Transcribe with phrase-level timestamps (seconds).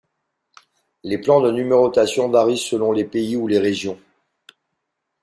[1.03, 3.99] Les plans de numérotation varient selon les pays ou les régions.